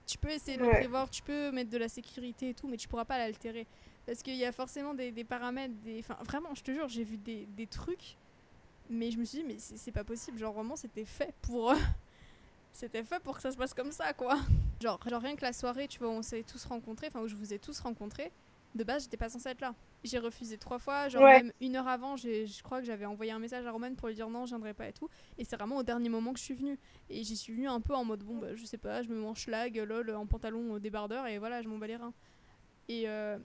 [0.05, 2.75] Tu peux essayer de le prévoir tu peux mettre de la sécurité et tout mais
[2.75, 3.65] tu pourras pas l'altérer.
[4.05, 7.05] Parce qu'il y a forcément des, des paramètres des enfin vraiment je te jure j'ai
[7.05, 8.17] vu des, des trucs
[8.89, 10.37] mais je me suis dit, mais c'est pas possible.
[10.37, 11.73] Genre, vraiment, c'était fait pour.
[12.73, 14.37] c'était fait pour que ça se passe comme ça, quoi.
[14.81, 17.27] Genre, genre, rien que la soirée, tu vois, où on s'est tous rencontrés, enfin, où
[17.27, 18.31] je vous ai tous rencontrés,
[18.75, 19.75] de base, j'étais pas censée être là.
[20.03, 21.09] J'ai refusé trois fois.
[21.09, 24.07] Genre, même une heure avant, je crois que j'avais envoyé un message à Roman pour
[24.07, 25.09] lui dire non, je viendrai pas et tout.
[25.37, 26.79] Et c'est vraiment au dernier moment que je suis venue.
[27.09, 29.19] Et j'y suis venue un peu en mode, bon, bah, je sais pas, je me
[29.19, 32.13] mange lag, lol, en pantalon débardeur, et voilà, je m'en bats les reins.
[32.87, 33.07] Et.
[33.07, 33.37] Euh,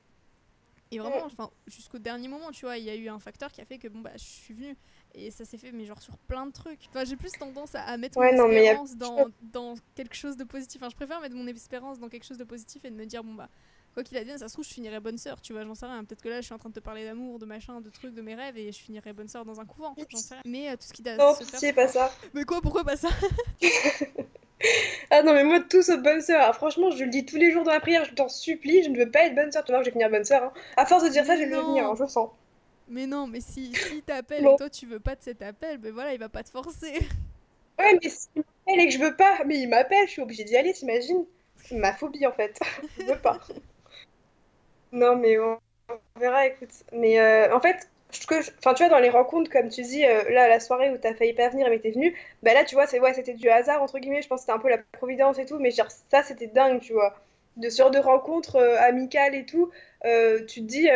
[0.90, 3.60] et vraiment, enfin, jusqu'au dernier moment, tu vois, il y a eu un facteur qui
[3.60, 4.76] a fait que bon bah je suis venue.
[5.16, 6.80] Et ça s'est fait, mais genre sur plein de trucs.
[6.90, 10.82] Enfin, j'ai plus tendance à, mettre mon espérance dans, dans, quelque chose de positif.
[10.82, 13.22] Enfin, je préfère mettre mon espérance dans quelque chose de positif et de me dire,
[13.22, 13.48] bon bah,
[13.94, 16.04] quoi qu'il advienne, ça se trouve, je finirai bonne sœur, tu vois, j'en sais rien.
[16.04, 18.12] Peut-être que là, je suis en train de te parler d'amour, de machin, de trucs,
[18.12, 20.42] de mes rêves, et je finirai bonne sœur dans un couvent, j'en sais rien.
[20.44, 21.60] Mais euh, tout ce qui doit non, se faire.
[21.60, 22.12] c'est pas ça.
[22.34, 23.08] Mais quoi, pourquoi pas ça?
[25.10, 26.40] Ah non, mais moi, tout sauf bonne sœur.
[26.42, 28.88] Ah, franchement, je le dis tous les jours dans la prière, je t'en supplie, je
[28.88, 29.62] ne veux pas être bonne sœur.
[29.62, 30.42] Tu vois, je vais finir bonne sœur.
[30.42, 30.52] Hein.
[30.78, 32.30] À force de dire ça, je vais le devenir, hein, je sens.
[32.88, 35.92] Mais non, mais si, si t'appelle et toi tu veux pas de cet appel, ben
[35.92, 36.98] voilà, il va pas te forcer.
[37.76, 40.44] Ouais, mais s'il m'appelle et que je veux pas, mais il m'appelle, je suis obligée
[40.44, 41.24] d'y aller, t'imagines?
[41.56, 42.56] C'est ma phobie en fait.
[42.98, 43.40] je veux pas.
[44.92, 45.58] non, mais on,
[46.16, 46.70] verra, écoute.
[46.92, 47.88] Mais euh, en fait,
[48.58, 51.14] enfin, tu vois, dans les rencontres, comme tu dis, euh, là, la soirée où t'as
[51.14, 53.82] failli pas venir mais t'es venu, bah là, tu vois, c'est ouais, c'était du hasard,
[53.82, 56.22] entre guillemets, je pense que c'était un peu la providence et tout, mais genre, ça,
[56.22, 57.16] c'était dingue, tu vois.
[57.56, 59.70] De ce genre de rencontres euh, amicales et tout,
[60.02, 60.88] tu te dis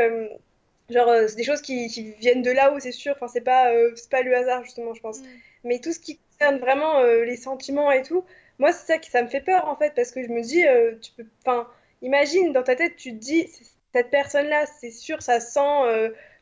[0.91, 3.13] Genre, euh, c'est des choses qui, qui, viennent de là-haut, c'est sûr.
[3.15, 5.21] Enfin, c'est pas, euh, c'est pas le hasard, justement, je pense.
[5.21, 5.27] Mm.
[5.65, 8.25] Mais tout ce qui concerne vraiment euh, les sentiments et tout,
[8.59, 10.65] moi, c'est ça qui ça me fait peur, en fait, parce que je me dis,
[11.01, 11.27] tu peux.
[11.45, 11.69] Enfin,
[12.03, 13.49] imagine, dans ta tête, tu te dis,
[13.95, 15.61] cette personne-là, c'est sûr, ça sent.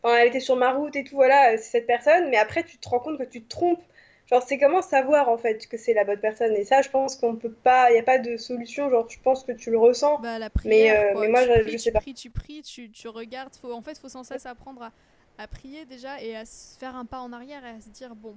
[0.02, 2.30] Enfin, elle était sur ma route et tout, voilà, c'est cette personne.
[2.30, 3.82] Mais après, tu te rends compte que tu te trompes
[4.26, 6.52] Genre, c'est comment savoir en fait que c'est la bonne personne?
[6.54, 8.90] Et ça, je pense qu'on peut pas, il n'y a pas de solution.
[8.90, 10.18] Genre, je pense que tu le ressens.
[10.18, 12.00] Bah, la prière, mais, euh, mais moi, je, je, sais tu pas.
[12.00, 13.54] Pries, tu pries, tu, tu regardes.
[13.54, 14.92] Faut, en fait, il faut sans cesse apprendre à,
[15.38, 18.16] à, prier déjà et à se faire un pas en arrière et à se dire
[18.16, 18.36] bon,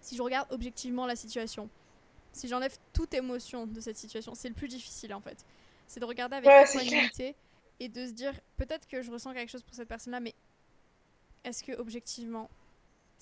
[0.00, 1.68] si je regarde objectivement la situation,
[2.32, 5.44] si j'enlève toute émotion de cette situation, c'est le plus difficile en fait.
[5.88, 7.34] C'est de regarder avec équanimité
[7.80, 10.34] et de se dire peut-être que je ressens quelque chose pour cette personne-là, mais
[11.44, 12.48] est-ce que objectivement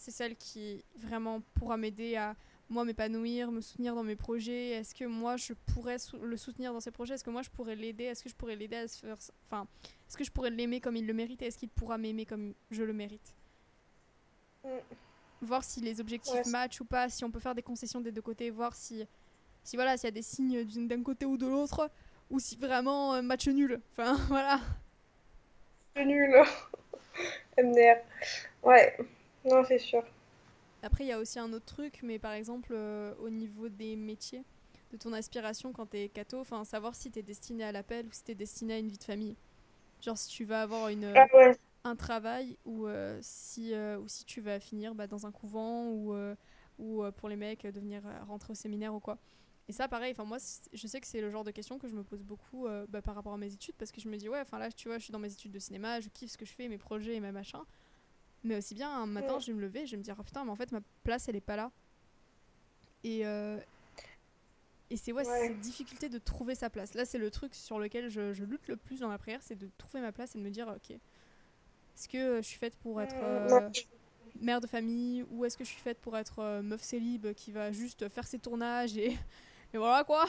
[0.04, 2.36] c'est celle qui vraiment pourra m'aider à
[2.68, 6.80] moi m'épanouir, me soutenir dans mes projets Est-ce que moi je pourrais le soutenir dans
[6.80, 7.14] ses projets?
[7.14, 8.04] Est-ce que moi je pourrais l'aider?
[8.04, 9.66] Est-ce que je pourrais l'aider à se faire enfin
[10.06, 12.82] est-ce que je pourrais l'aimer comme il le mérite Est-ce qu'il pourra m'aimer comme je
[12.82, 13.34] le mérite?
[14.62, 14.68] Mm.
[15.40, 18.22] Voir si les objectifs matchent ou pas, si on peut faire des concessions des deux
[18.22, 19.06] côtés, voir si
[19.62, 21.90] si voilà, s'il y a des signes d'un côté ou de l'autre
[22.30, 23.80] ou si vraiment euh, match nul.
[23.92, 24.60] Enfin voilà.
[25.96, 26.42] Nul.
[27.58, 27.96] MDR.
[28.62, 28.96] Ouais.
[29.44, 30.02] Non, c'est sûr.
[30.82, 33.96] Après, il y a aussi un autre truc, mais par exemple, euh, au niveau des
[33.96, 34.44] métiers,
[34.92, 38.22] de ton aspiration quand t'es cato, enfin, savoir si t'es destiné à l'appel ou si
[38.22, 39.36] t'es destiné à une vie de famille.
[40.02, 41.26] Genre, si tu vas avoir une, ah
[41.84, 45.88] un travail ou, euh, si, euh, ou si tu vas finir bah, dans un couvent
[45.88, 46.14] ou,
[46.78, 49.18] ou pour les mecs de venir rentrer au séminaire ou quoi.
[49.68, 50.36] Et ça, pareil, enfin moi,
[50.72, 53.14] je sais que c'est le genre de question que je me pose beaucoup bah, par
[53.14, 55.04] rapport à mes études parce que je me dis, ouais, enfin là, tu vois, je
[55.04, 57.20] suis dans mes études de cinéma, je kiffe ce que je fais, mes projets et
[57.20, 57.62] mes machins.
[58.44, 60.44] Mais aussi bien, un matin, je vais me lever, je vais me dire, oh, putain,
[60.44, 61.72] mais en fait, ma place, elle est pas là.
[63.02, 63.58] Et, euh,
[64.90, 66.94] et c'est ouais, cette difficulté de trouver sa place.
[66.94, 69.56] Là, c'est le truc sur lequel je, je, lutte le plus dans ma prière, c'est
[69.56, 73.00] de trouver ma place et de me dire, ok, est-ce que je suis faite pour
[73.00, 73.70] être euh,
[74.40, 77.50] mère de famille ou est-ce que je suis faite pour être euh, meuf célib qui
[77.50, 79.12] va juste faire ses tournages et,
[79.72, 80.26] et voilà quoi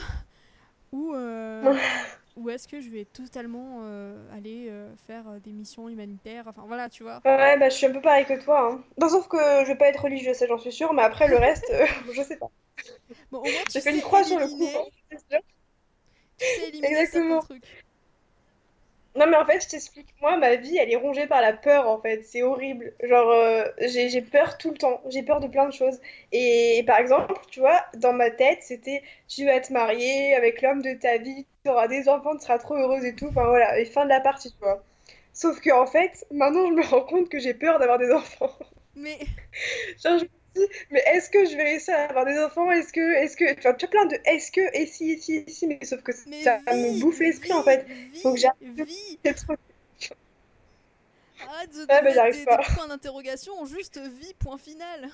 [0.96, 1.14] Ou
[2.36, 6.46] ou est-ce que je vais totalement euh, aller euh, faire euh, des missions humanitaires?
[6.48, 7.22] Enfin voilà, tu vois.
[7.26, 8.72] Ouais, bah je suis un peu pareil que toi.
[8.72, 8.84] Hein.
[9.00, 11.38] Non, sauf que je vais pas être religieuse, ça j'en suis sûre, mais après le
[11.38, 11.72] reste,
[12.14, 12.50] je sais pas.
[13.32, 14.68] Bon, au moins, tu J'ai fait une croix sur le coup.
[14.68, 15.18] Hein,
[16.38, 17.40] tu sais éliminer Exactement.
[17.40, 17.85] trucs.
[19.16, 20.14] Non, mais en fait, je t'explique.
[20.22, 22.22] Moi, ma vie, elle est rongée par la peur, en fait.
[22.24, 22.94] C'est horrible.
[23.02, 25.02] Genre, euh, j'ai peur tout le temps.
[25.10, 26.00] J'ai peur de plein de choses.
[26.34, 30.82] Et, par exemple, tu vois, dans ma tête, c'était tu vas te marier avec l'homme
[30.82, 33.28] de ta vie, tu auras des enfants, tu seras trop heureuse et tout.
[33.30, 33.80] Enfin, voilà.
[33.80, 34.84] Et fin de la partie, tu vois.
[35.34, 38.52] Sauf que, en fait, maintenant, je me rends compte que j'ai peur d'avoir des enfants.
[38.96, 39.18] Mais.
[40.04, 40.26] Genre, je
[40.92, 42.72] mais est-ce que je vais réussir à avoir des enfants?
[42.72, 45.50] Est-ce que, est-ce que, tu as plein de est-ce que, et si, et si, et
[45.50, 47.86] si, mais sauf que ça me bouffe l'esprit en fait.
[48.22, 48.86] Faut que j'arrive.
[51.48, 55.10] Arrête de ouais, mettre des, des, points d'interrogation, juste vie, point final.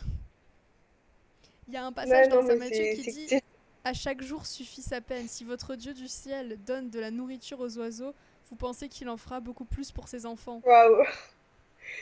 [1.68, 3.42] Il y a un passage dans Saint Matthieu qui dit
[3.84, 5.28] À chaque jour suffit sa peine.
[5.28, 8.14] Si votre Dieu du ciel donne de la nourriture aux oiseaux,
[8.50, 10.62] vous pensez qu'il en fera beaucoup plus pour ses enfants.
[10.64, 11.06] Waouh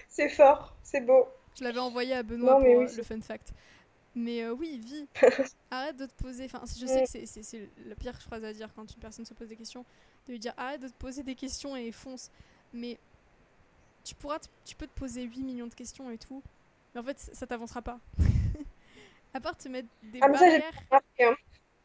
[0.09, 1.27] C'est fort, c'est beau.
[1.57, 3.53] Je l'avais envoyé à Benoît pour euh, le fun fact.
[4.15, 5.07] Mais euh, oui, vie.
[5.71, 6.45] arrête de te poser.
[6.45, 9.47] Enfin, je sais que c'est la pire phrase à dire quand une personne se pose
[9.47, 9.85] des questions,
[10.27, 12.31] de lui dire arrête de te poser des questions et fonce.
[12.73, 12.97] Mais
[14.03, 16.41] tu pourras, tu peux te poser 8 millions de questions et tout,
[16.93, 17.99] mais en fait, ça t'avancera pas.
[19.33, 20.73] à part te mettre des ah, barrières,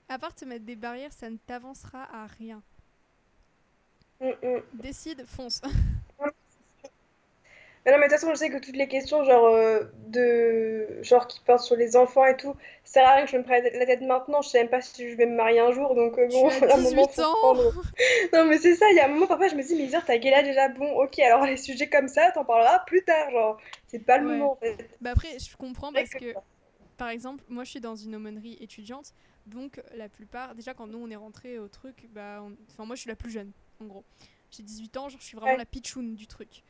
[0.09, 2.62] à part te mettre des barrières, ça ne t'avancera à rien.
[4.20, 4.62] Mm, mm.
[4.74, 5.61] Décide, fonce.
[7.85, 11.03] Mais non, mais de toute façon, je sais que toutes les questions, genre, euh, de...
[11.03, 13.42] genre qui portent sur les enfants et tout, ça sert à rien que je me
[13.42, 14.40] prenne la tête maintenant.
[14.40, 16.64] Je sais même pas si je vais me marier un jour, donc euh, bon, tu
[16.64, 17.55] as 18 ans.
[18.33, 20.03] non, mais c'est ça, il y a un moment, parfois, je me dis, mais dire,
[20.05, 23.59] t'as âge déjà Bon, ok, alors les sujets comme ça, t'en parleras plus tard, genre,
[23.87, 24.88] c'est pas le moment en fait.
[25.01, 26.33] Bah après, je comprends parce que,
[26.97, 29.12] par exemple, moi je suis dans une aumônerie étudiante,
[29.47, 33.03] donc la plupart, déjà quand nous on est rentré au truc, bah, enfin, moi je
[33.03, 34.05] suis la plus jeune, en gros.
[34.51, 36.62] J'ai 18 ans, genre, je suis vraiment la pitchoun du truc.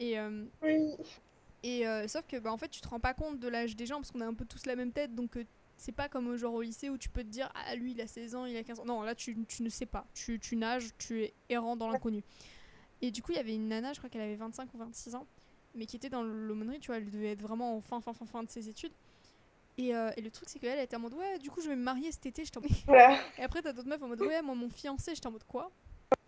[0.00, 0.46] Et, euh,
[1.62, 3.86] et euh, sauf que bah, en fait, tu te rends pas compte de l'âge des
[3.86, 5.14] gens parce qu'on a un peu tous la même tête.
[5.14, 5.44] Donc euh,
[5.76, 8.06] c'est pas comme genre au lycée où tu peux te dire Ah, lui il a
[8.06, 8.84] 16 ans, il a 15 ans.
[8.86, 10.06] Non, là tu, tu ne sais pas.
[10.14, 12.24] Tu, tu, nages, tu es errant dans l'inconnu.
[13.02, 15.14] Et du coup, il y avait une nana, je crois qu'elle avait 25 ou 26
[15.14, 15.26] ans,
[15.74, 18.26] mais qui était dans l'aumônerie, tu vois, elle devait être vraiment en fin, fin, fin,
[18.26, 18.92] fin de ses études.
[19.78, 21.82] Et, et, le truc, c'est qu'elle était en mode Ouais, du coup, je vais me
[21.82, 22.44] marier cet été.
[22.44, 22.50] Je
[23.38, 25.70] Et après, t'as d'autres meufs en mode Ouais, moi, mon fiancé, j'étais en mode Quoi?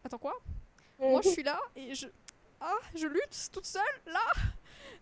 [0.03, 0.33] Attends, quoi?
[1.11, 2.07] Moi, je suis là et je,
[2.63, 4.21] ah, je lutte toute seule, là,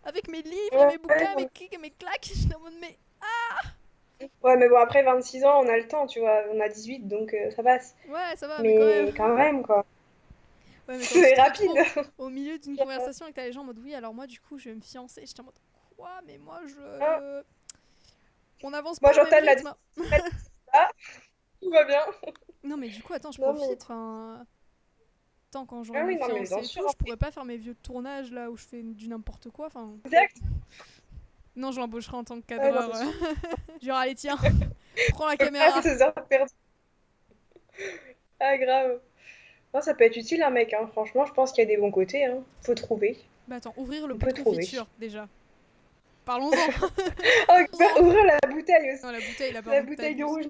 [0.05, 2.31] avec mes livres, mes bouquins, mes kicks et mes claques.
[2.35, 3.69] Je en mode, mais ah
[4.43, 6.43] Ouais, mais bon, après 26 ans, on a le temps, tu vois.
[6.53, 7.95] On a 18, donc euh, ça passe.
[8.09, 9.15] Ouais, ça va, mais, quand, même.
[9.15, 9.63] quand même.
[9.63, 9.85] quoi.
[10.89, 11.71] Ouais, c'est rapide.
[12.19, 14.71] au milieu d'une conversation avec les gens en mode, oui, alors moi, du coup, je
[14.71, 15.23] vais me fiancer.
[15.27, 15.59] J'étais en mode,
[15.97, 16.81] quoi Mais moi, je.
[17.01, 17.43] Ah.
[18.63, 19.13] On avance pas.
[19.13, 19.55] Moi, j'entends la.
[20.73, 20.91] ah,
[21.63, 22.03] tout va bien.
[22.63, 23.83] Non, mais du coup, attends, je profite.
[23.83, 24.47] Enfin
[25.51, 28.65] tant quand j'aurai ah oui, je pourrais pas faire mes vieux tournages là où je
[28.65, 29.67] fais du n'importe quoi.
[29.67, 29.93] Enfin...
[30.05, 30.37] Exact.
[31.57, 32.93] Non, je l'embaucherai en tant que cadreur.
[33.83, 34.39] Genre, allez, tiens,
[35.11, 35.67] prends la caméra.
[35.75, 36.01] Ah, c'est
[38.41, 39.01] ah, grave.
[39.75, 40.73] Non, ça peut être utile, un mec.
[40.73, 40.89] Hein.
[40.93, 42.25] Franchement, je pense qu'il y a des bons côtés.
[42.25, 42.43] Hein.
[42.63, 43.19] Faut trouver.
[43.47, 45.29] Bah attends, ouvrir le pot de confiture déjà.
[46.25, 46.57] Parlons-en.
[47.49, 49.05] oh, ouvrir la bouteille aussi.
[49.05, 50.49] Non, la bouteille, la, la bouteille de rouge.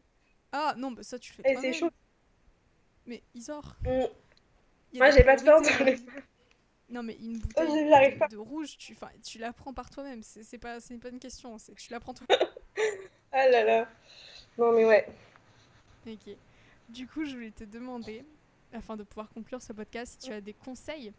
[0.53, 1.91] Ah non, bah ça tu fais Et c'est chaud.
[3.07, 3.77] Mais Isor.
[3.85, 4.05] Mm.
[4.95, 5.97] Moi, j'ai pas de peur dans les.
[6.91, 8.27] Non, mais une bouteille de, pas.
[8.27, 10.25] de rouge, tu, enfin, tu la prends par toi-même.
[10.25, 11.57] C'est c'est pas, c'est pas une question.
[11.57, 12.27] c'est Tu la prends toi.
[13.33, 13.89] Ah là là.
[14.59, 15.07] Non, mais ouais.
[16.05, 16.35] ok.
[16.89, 18.25] Du coup, je voulais te demander,
[18.73, 21.13] afin de pouvoir conclure ce podcast, si tu as des conseils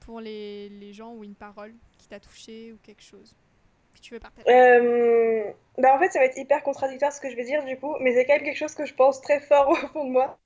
[0.00, 3.36] pour les, les gens ou une parole qui t'a touché ou quelque chose
[4.00, 4.48] tu veux partager.
[4.48, 7.76] Euh, Bah, en fait, ça va être hyper contradictoire ce que je vais dire du
[7.78, 10.10] coup, mais c'est quand même quelque chose que je pense très fort au fond de
[10.10, 10.38] moi.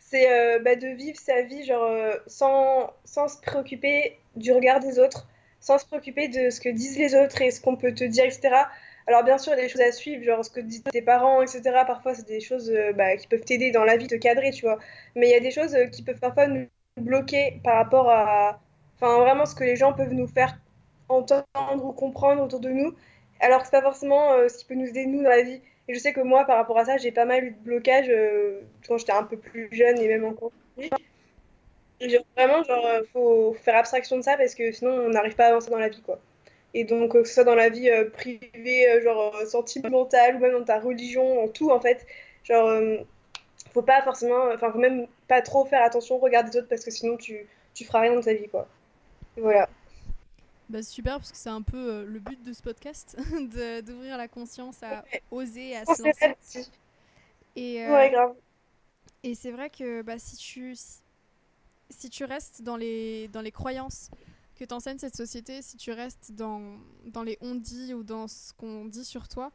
[0.00, 4.80] C'est euh, bah, de vivre sa vie genre euh, sans, sans se préoccuper du regard
[4.80, 5.28] des autres,
[5.60, 8.24] sans se préoccuper de ce que disent les autres et ce qu'on peut te dire,
[8.24, 8.68] etc.
[9.06, 11.02] Alors bien sûr, il y a des choses à suivre, genre ce que disent tes
[11.02, 11.62] parents, etc.
[11.86, 14.62] Parfois, c'est des choses euh, bah, qui peuvent t'aider dans la vie, te cadrer, tu
[14.66, 14.78] vois.
[15.16, 18.60] Mais il y a des choses qui peuvent parfois nous bloquer par rapport à,
[18.96, 20.58] enfin vraiment ce que les gens peuvent nous faire
[21.08, 22.94] entendre ou comprendre autour de nous,
[23.40, 25.60] alors que c'est pas forcément euh, ce qui peut nous aider nous dans la vie.
[25.88, 28.10] Et je sais que moi, par rapport à ça, j'ai pas mal eu de blocages
[28.10, 30.52] euh, quand j'étais un peu plus jeune et même encore.
[32.00, 35.46] Et vraiment, genre, euh, faut faire abstraction de ça parce que sinon on n'arrive pas
[35.46, 36.18] à avancer dans la vie, quoi.
[36.74, 40.78] Et donc, que ce soit dans la vie privée, genre sentimentale, ou même dans ta
[40.78, 42.06] religion, en tout, en fait,
[42.44, 42.78] genre,
[43.72, 46.84] faut pas forcément, enfin, faut même pas trop faire attention au regard des autres parce
[46.84, 48.68] que sinon tu, tu feras rien dans ta vie, quoi.
[49.36, 49.68] Voilà.
[50.68, 53.16] Bah, super, parce que c'est un peu euh, le but de ce podcast,
[53.86, 55.22] d'ouvrir la conscience à Ouais.
[55.30, 56.66] oser, à On se lancer.
[57.56, 58.34] Et, euh, Ouais, grave.
[59.22, 60.76] Et c'est vrai que bah, si, tu,
[61.90, 64.10] si tu restes dans les, dans les croyances
[64.56, 66.76] que t'enseigne cette société, si tu restes dans,
[67.06, 69.50] dans les on-dit ou dans ce qu'on dit sur toi,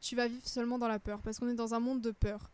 [0.00, 1.20] tu vas vivre seulement dans la peur.
[1.22, 2.50] Parce qu'on est dans un monde de peur.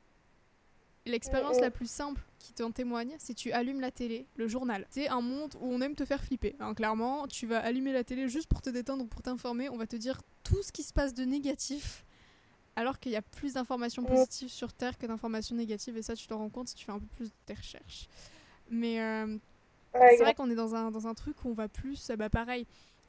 [1.04, 1.62] L'expérience Mm, mm.
[1.62, 4.86] la plus simple qui t'en témoigne, c'est tu allumes la télé, le journal.
[4.90, 6.54] C'est un monde où on aime te faire flipper.
[6.60, 6.74] hein.
[6.74, 9.68] clairement, tu vas allumer la télé juste pour te détendre, pour t'informer.
[9.68, 12.04] On va te dire tout ce qui se passe de négatif
[12.76, 14.06] alors qu'il y a plus d'informations Mm.
[14.06, 16.92] positives sur Terre que d'informations négatives, et ça, tu t'en rends compte si tu fais
[16.92, 18.08] un peu plus de tes recherches.
[18.70, 19.36] Mais euh,
[19.92, 22.30] c'est vrai qu'on est dans un, dans un truc où on va plus, euh, bah
[22.30, 22.66] pareil.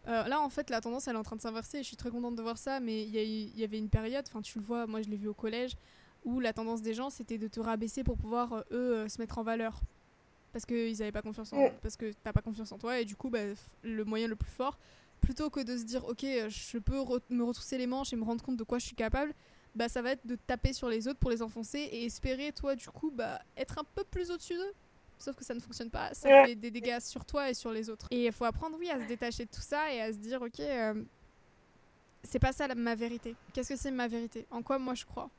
[0.10, 1.96] Euh, là, en fait, la tendance, elle est en train de s'inverser, et je suis
[1.96, 4.66] très contente de voir ça, mais il y, y avait une période, enfin, tu le
[4.66, 5.78] vois, moi, je l'ai vu au collège,
[6.26, 9.20] où la tendance des gens, c'était de te rabaisser pour pouvoir, euh, eux, euh, se
[9.22, 9.82] mettre en valeur.
[10.52, 11.58] Parce qu'ils n'avaient pas confiance en...
[11.58, 11.72] Mm.
[11.82, 13.40] Parce que t'as pas confiance en toi, et du coup, bah,
[13.84, 14.78] le moyen le plus fort,
[15.22, 18.16] plutôt que de se dire, ok, euh, je peux re- me retrousser les manches et
[18.16, 19.34] me rendre compte de quoi je suis capable,
[19.76, 22.76] bah ça va être de taper sur les autres pour les enfoncer et espérer toi
[22.76, 24.74] du coup bah être un peu plus au-dessus d'eux.
[25.18, 27.90] Sauf que ça ne fonctionne pas, ça fait des dégâts sur toi et sur les
[27.90, 28.08] autres.
[28.12, 30.44] Et il faut apprendre oui à se détacher de tout ça et à se dire
[30.44, 31.04] ok euh,
[32.24, 33.36] c'est pas ça la- ma vérité.
[33.54, 34.46] Qu'est-ce que c'est ma vérité?
[34.52, 35.30] En quoi moi je crois?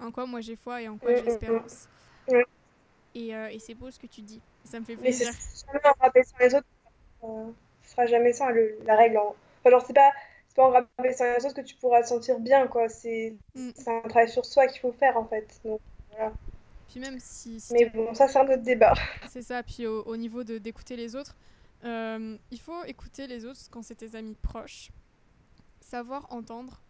[0.00, 1.28] En quoi moi j'ai foi et en quoi Mm, j'ai mm, mm.
[1.28, 1.88] espérance.
[2.28, 2.44] Ouais.
[3.14, 4.40] Et, euh, et c'est beau ce que tu dis.
[4.64, 5.32] Ça me fait Mais plaisir.
[5.66, 6.66] jamais en rabaissant les autres,
[7.24, 7.50] euh,
[7.82, 9.18] ce sera jamais ça le- la règle.
[9.18, 10.12] en- Enfin, genre, c'est pas,
[10.48, 12.88] c'est pas en rabaissant les autres que tu pourras te sentir bien, quoi.
[12.88, 13.70] C'est Mm.
[13.74, 15.60] c'est un travail sur soi qu'il faut faire, en fait.
[15.64, 15.80] Donc,
[16.10, 16.32] voilà.
[16.88, 18.94] Puis même si, si Mais bon, ça, c'est un autre débat.
[19.30, 21.36] C'est ça, puis au, au niveau de d'écouter les autres,
[21.84, 24.90] euh, il faut écouter les autres quand c'est tes amis proches,
[25.80, 26.80] savoir entendre,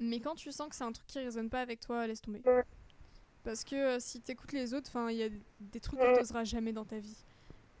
[0.00, 2.40] mais quand tu sens que c'est un truc qui résonne pas avec toi, laisse tomber.
[3.44, 5.28] Parce que euh, si t'écoutes les autres, il y a
[5.60, 7.24] des trucs que t'oseras jamais dans ta vie.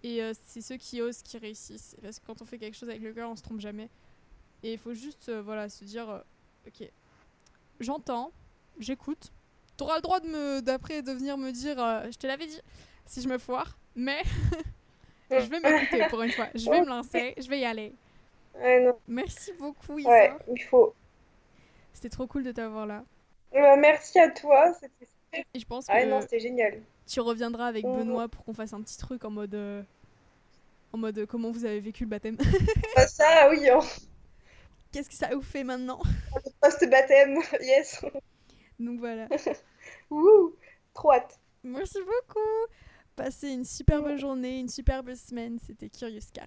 [0.02, 1.96] Et euh, c'est ceux qui osent qui réussissent.
[2.02, 3.88] Parce que quand on fait quelque chose avec le cœur, on se trompe jamais.
[4.62, 6.20] Et il faut juste, euh, voilà, se dire, euh,
[6.66, 6.88] ok,
[7.80, 8.32] j'entends,
[8.78, 9.32] j'écoute.
[9.76, 11.76] T'auras le droit de me, d'après, de venir me dire,
[12.10, 12.60] je te l'avais dit,
[13.06, 14.22] si je me foire, mais
[15.30, 16.48] je vais m'écouter pour une fois.
[16.54, 17.92] Je vais me lancer, je vais y aller.
[18.56, 18.98] Ouais, non.
[19.06, 20.08] Merci beaucoup, Isa.
[20.08, 20.94] Ouais, il faut.
[21.92, 23.04] C'était trop cool de t'avoir là.
[23.54, 24.72] Euh, merci à toi.
[24.74, 26.80] C'était je pense que Ah, non, c'était génial.
[27.06, 27.96] tu reviendras avec Mhm.
[27.98, 29.82] Benoît pour qu'on fasse un petit truc en mode, euh,
[30.92, 32.36] en mode euh, comment vous avez vécu le baptême.
[32.96, 33.80] Ah, ça, oui, hein.
[34.92, 36.00] Qu'est-ce que ça vous fait maintenant?
[36.62, 38.02] Post-baptême, yes.
[38.80, 39.28] Donc voilà.
[40.10, 40.54] Ouh,
[40.94, 41.38] trop hâte.
[41.62, 42.40] Merci beaucoup.
[43.16, 45.58] Passez une superbe journée, une superbe semaine.
[45.66, 46.36] C'était Curious Car.